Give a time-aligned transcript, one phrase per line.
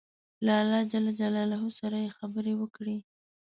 [0.45, 2.97] له الله جل جلاله سره یې خبرې وکړې.